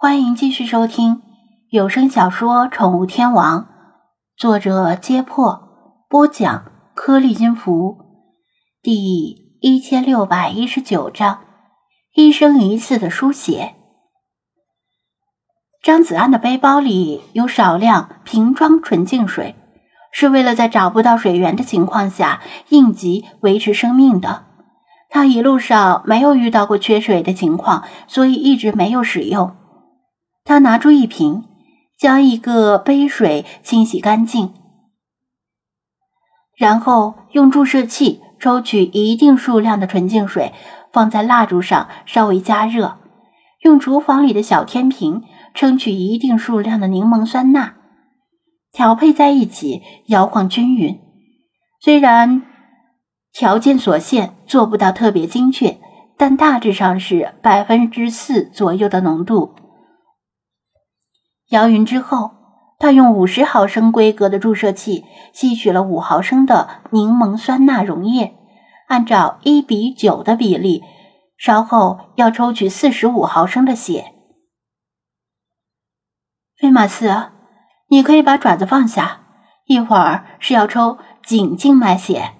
[0.00, 1.22] 欢迎继续收听
[1.70, 3.62] 有声小说《宠物天王》，
[4.36, 5.60] 作者：揭破，
[6.08, 7.96] 播讲：颗粒金符，
[8.80, 11.40] 第一千六百一十九章：
[12.14, 13.74] 一生一次的书写。
[15.82, 19.56] 张子安的背包里有少量瓶装纯净水，
[20.12, 24.44] 是为了在找不到水源的情况下应急维持生命的。
[25.10, 29.56] 他一路上没有遇到过缺水的情况，所以一直没有使用。
[30.48, 31.44] 他拿出一瓶，
[31.98, 34.54] 将一个杯水清洗干净，
[36.56, 40.54] 然后用注射器抽取一定数量的纯净水，
[40.90, 42.96] 放在蜡烛上稍微加热，
[43.60, 47.74] 用厨房里的小天平称取一定数量的柠檬酸钠，
[48.72, 50.98] 调配在一起，摇晃均匀。
[51.78, 52.40] 虽然
[53.34, 55.78] 条件所限，做不到特别精确，
[56.16, 59.54] 但大致上是百分之四左右的浓度。
[61.48, 62.32] 摇匀之后，
[62.78, 68.34] 他用五十毫升规格的注射器吸取了五毫升的柠檬酸钠溶液，
[68.88, 70.82] 按照一比九的比例，
[71.38, 74.12] 稍后要抽取四十五毫升的血。
[76.58, 77.30] 菲马斯，
[77.88, 79.20] 你可以把爪子放下，
[79.66, 82.32] 一会儿是要抽颈静脉血。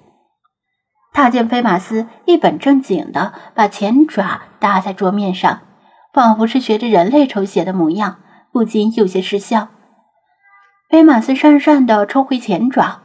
[1.14, 5.62] 他见菲马斯一本正经的把前爪搭在桌面上，
[6.12, 8.18] 仿佛是学着人类抽血的模样。
[8.58, 9.68] 不禁有些失笑。
[10.88, 13.02] 菲马斯讪讪的抽回前爪，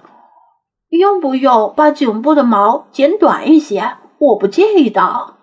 [0.90, 3.98] 用不用把颈部的毛剪短一些？
[4.18, 5.36] 我不介意的。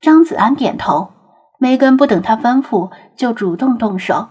[0.00, 1.12] 张子安点头，
[1.58, 4.28] 梅根不等他吩咐，就主动动手，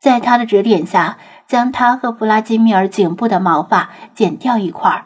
[0.00, 5.04] 在他的指点下，将他和弗拉基米尔颈部的毛发剪掉一块儿。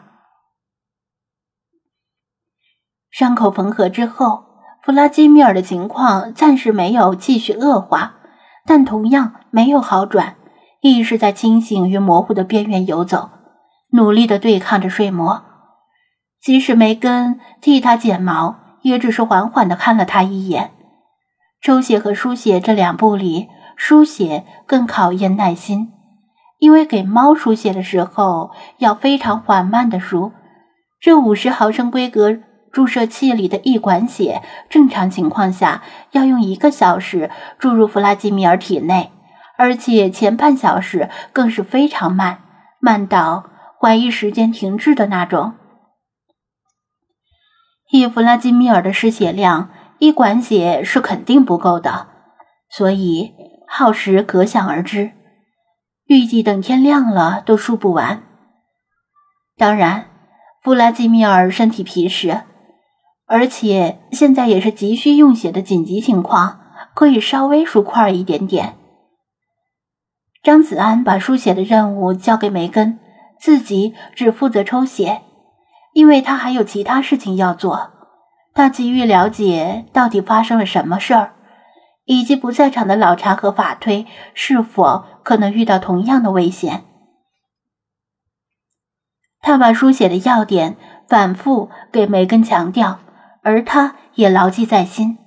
[3.11, 4.48] 伤口缝合之后。
[4.81, 8.13] 弗拉基米尔的情况暂时没有继续恶化，
[8.65, 10.35] 但同样没有好转，
[10.81, 13.29] 意识在清醒与模糊的边缘游走，
[13.91, 15.43] 努力的对抗着睡魔。
[16.41, 20.71] 即使梅根替他剪毛，也只是缓缓的看了他一眼。
[21.61, 25.91] 抽血和输血这两步里，输血更考验耐心，
[26.59, 30.31] 因为给猫输血的时候要非常缓慢的输。
[31.01, 32.39] 这五十毫升规格。
[32.71, 35.81] 注射器里的一管血，正常情况下
[36.11, 39.11] 要用一个小时注入弗拉基米尔体内，
[39.57, 42.41] 而且前半小时更是非常慢，
[42.79, 45.53] 慢到怀疑时间停滞的那种。
[47.91, 52.07] 以弗拉基米尔的失血量，一管血是肯定不够的，
[52.69, 53.33] 所以
[53.67, 55.11] 耗时可想而知。
[56.05, 58.23] 预计等天亮了都输不完。
[59.57, 60.05] 当然，
[60.61, 62.41] 弗拉基米尔身体皮实。
[63.29, 66.61] 而且现在也是急需用血的紧急情况，
[66.95, 68.75] 可以稍微输快一点点。
[70.41, 72.97] 张子安把输血的任务交给梅根，
[73.39, 75.21] 自己只负责抽血，
[75.93, 77.91] 因为他还有其他事情要做。
[78.55, 81.33] 他急于了解到底发生了什么事儿，
[82.05, 86.83] 以及不在场的老查和法推是否可能遇到同样的危险。
[89.39, 90.75] 他把输血的要点
[91.07, 92.97] 反复给梅根强调。
[93.49, 95.17] 而他也牢记在心，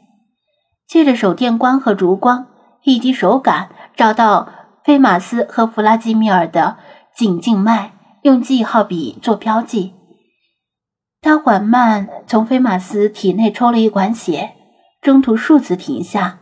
[0.87, 2.47] 借着手电光和烛光
[2.85, 4.49] 以及手感，找到
[4.85, 6.77] 菲马斯和弗拉基米尔的
[7.17, 9.95] 颈静脉，用记号笔做标记。
[11.21, 14.53] 他缓慢从菲马斯体内抽了一管血，
[15.01, 16.39] 中途数次停下，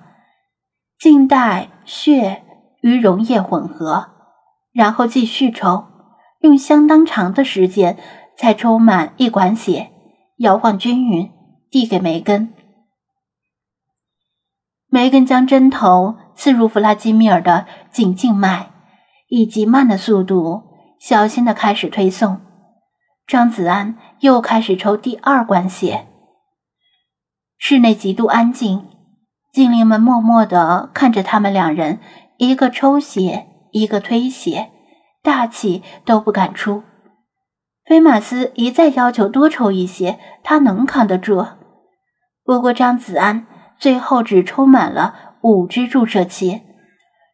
[0.99, 2.43] 静待血
[2.83, 4.11] 与溶液混合，
[4.75, 5.87] 然后继续抽，
[6.41, 7.97] 用相当长的时间
[8.37, 9.91] 才抽满一管血，
[10.37, 11.40] 摇晃均匀。
[11.71, 12.53] 递给梅根，
[14.89, 18.71] 梅根将针头刺入弗拉基米尔的颈静脉，
[19.29, 20.65] 以极慢的速度，
[20.99, 22.41] 小心的开始推送。
[23.25, 26.09] 张子安又开始抽第二管血。
[27.57, 28.89] 室内极度安静，
[29.53, 32.01] 精灵们默默的看着他们两人，
[32.39, 34.71] 一个抽血，一个推血，
[35.23, 36.83] 大气都不敢出。
[37.85, 41.47] 菲马斯一再要求多抽一些，他能扛得住。
[42.51, 43.47] 不过，张子安
[43.79, 46.63] 最后只抽满了五支注射器，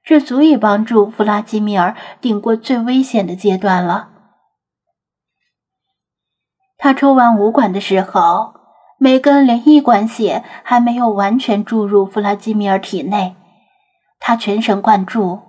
[0.04, 4.10] 这足以帮助弗拉基米尔顶过最危险的阶段了。
[6.76, 8.52] 他抽完五管的时候，
[8.98, 13.36] 梅根连一管血还没有完全注入弗拉基米尔体内，
[14.20, 15.40] 他全神贯注，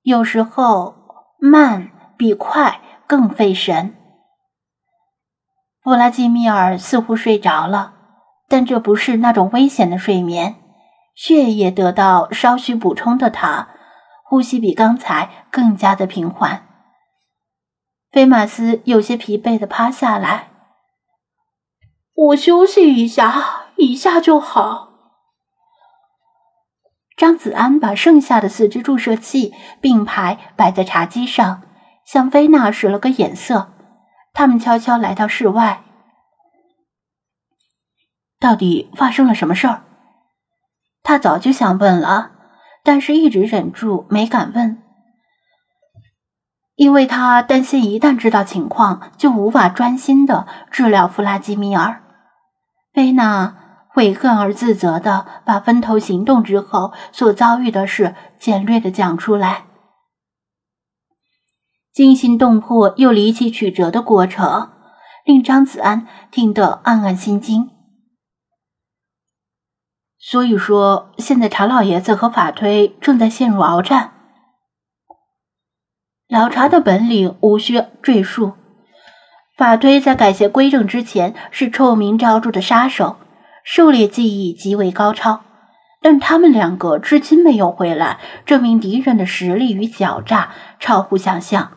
[0.00, 0.94] 有时候
[1.38, 3.94] 慢比快更费神。
[5.82, 7.90] 弗拉基米尔似乎睡着了。
[8.48, 10.56] 但这不是那种危险的睡眠，
[11.14, 13.68] 血液得到稍许补充的他，
[14.24, 16.66] 呼吸比刚才更加的平缓。
[18.12, 20.50] 菲马斯有些疲惫的趴下来，
[22.14, 24.90] 我休息一下，一下就好。
[27.16, 31.62] 张子安把剩下的四支注射器并排摆在茶几上，
[32.04, 33.72] 向菲娜使了个眼色。
[34.32, 35.82] 他们悄悄来到室外。
[38.44, 39.84] 到底发生了什么事儿？
[41.02, 42.32] 他早就想问了，
[42.82, 44.82] 但是一直忍住没敢问，
[46.74, 52.02] 因为他担心一旦知道情况，就无法专心的治疗弗拉基米尔。
[52.92, 53.56] 菲娜。
[53.88, 59.66] 悔恨而自责的把分头行动之后所遭遇的事简略的讲出来，
[61.92, 64.72] 惊心动魄又离奇曲折的过程
[65.24, 67.70] 令张子安听得暗暗心惊。
[70.26, 74.12] 所以说，现在查老爷子和法推正在陷入鏖战。
[76.28, 78.54] 老查的本领无需赘述，
[79.54, 83.16] 法推在改邪归正之前是臭名昭著的杀手。
[83.62, 85.42] 狩猎技艺极为高超，
[86.00, 91.72] 但他们两个至今没有回来，证明敌人的实力与狡诈超乎想象。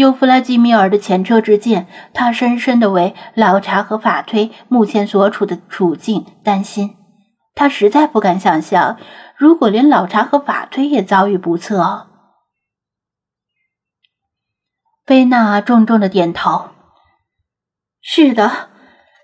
[0.00, 6.96] 有弗拉基米尔的前车之鉴，他深深的为老查和法推目前所处的处境担心。
[7.54, 8.96] 他实在不敢想象，
[9.36, 12.08] 如果连老查和法推也遭遇不测。
[15.04, 16.70] 菲娜重重的点头
[18.00, 18.70] ：“是的。”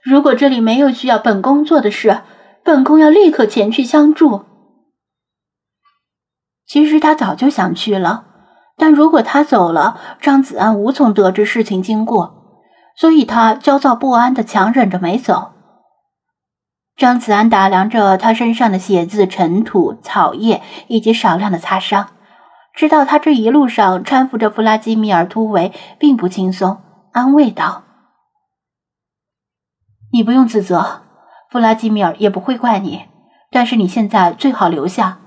[0.05, 2.23] 如果这里没有需要本宫做的事，
[2.63, 4.45] 本宫要立刻前去相助。
[6.65, 8.27] 其实他早就想去了，
[8.87, 12.61] 但如果他走了，张子安无从得知事情经过，
[12.95, 15.55] 所以他焦躁不安的强忍着没走。
[16.97, 22.11] 张子安打量着他身上的血渍、尘土、草叶以及少量的擦伤，
[22.73, 26.79] 知道他这一路上搀扶着弗拉基米尔突围并不轻松，
[27.11, 27.83] 安慰道。
[30.13, 31.03] 你不用自责，
[31.51, 33.07] 弗拉基米尔也不会怪你。
[33.51, 35.19] 但是你现在最好留下，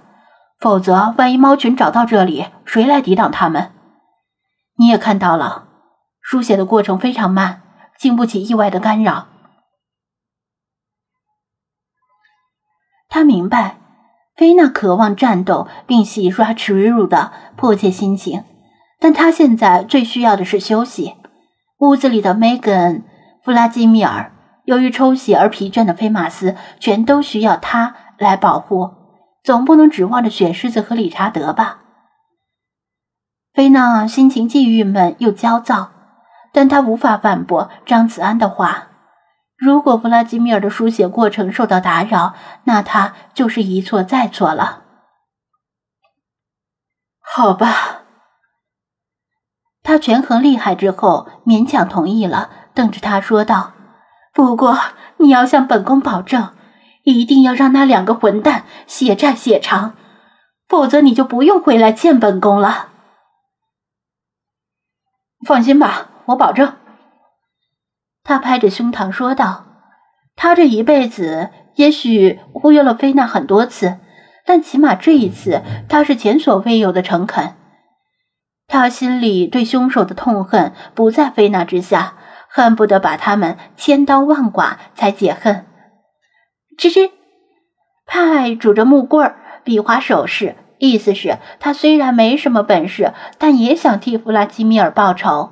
[0.60, 3.72] 否则万一猫群找到这里，谁来抵挡他们？
[4.78, 5.70] 你也看到了，
[6.22, 7.62] 输血的过程非常慢，
[7.98, 9.28] 经不起意外的干扰。
[13.08, 13.78] 他明白
[14.36, 18.44] 菲娜渴望战斗并洗刷耻辱的迫切心情，
[19.00, 21.16] 但他现在最需要的是休息。
[21.80, 23.06] 屋子里的梅根、
[23.42, 24.34] 弗拉基米尔。
[24.66, 28.92] 由于抽血而疲倦的菲马斯，全都需要他来保护，
[29.50, 31.80] 总不能指望着雪狮子和理查德吧？
[33.52, 35.90] 菲娜心情既郁闷又焦躁，
[36.54, 38.90] 但她无法反驳张子安的话。
[39.58, 42.36] 如果弗拉基米尔的书写过程受到打扰，
[42.66, 44.84] 那他就是一错再错了。
[47.20, 48.04] 好吧，
[49.82, 53.72] 他权衡利害之后，勉强同意了，瞪着他说道。
[54.32, 54.78] 不过，
[55.18, 56.54] 你要向本宫保证，
[57.04, 59.96] 一定要让那两个混蛋血债血偿，
[60.68, 62.90] 否则你就不用回来见本宫了。
[65.46, 66.76] 放心吧，我保证。
[68.24, 69.66] 他拍着胸膛说道
[70.36, 73.98] ：“他这一辈子也许忽悠了菲娜很多次，
[74.46, 77.56] 但起码这一次，他是前所未有的诚恳。
[78.68, 82.16] 他心里对凶手的痛恨不在菲娜之下。”
[82.52, 85.68] 恨不得把他们千刀万剐才解恨。
[86.80, 87.12] 吱吱，
[88.06, 95.52] 派拄着木棍儿，比划手势，意思是他虽然没什么本事，但也想替弗拉基米尔报仇。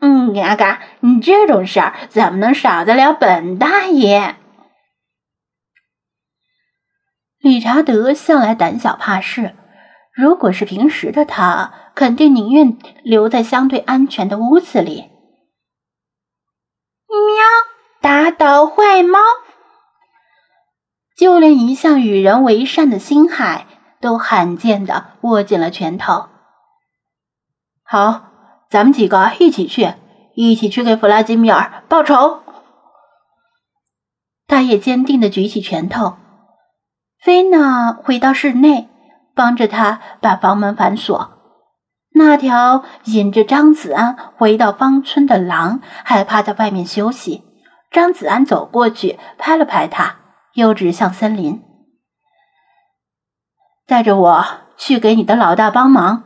[0.00, 4.36] 嗯，阿嘎，你这种事儿怎么能少得了本大爷？
[7.40, 9.54] 理查德向来胆小怕事，
[10.14, 15.10] 如果是平时的他，肯定宁愿留在相对安全的屋子里。
[17.08, 17.44] 喵！
[18.00, 19.18] 打倒坏猫！
[21.18, 23.66] 就连一向与人为善的星海
[24.00, 26.26] 都罕见的握紧了拳头。
[27.82, 28.28] 好，
[28.70, 29.94] 咱们几个一起去，
[30.36, 32.44] 一起去给弗拉基米尔报仇。
[34.46, 36.16] 他也坚定的举起拳头。
[37.20, 38.88] 菲娜回到室内，
[39.34, 41.32] 帮着他把房门反锁。
[42.14, 47.42] 那条引着张子安回到芳村的狼还趴在外面休息。
[47.90, 50.17] 张子安走过去，拍了拍他，
[50.58, 51.62] 又指向森林
[53.86, 54.44] ：“带着我
[54.76, 56.24] 去给你的老大帮忙。”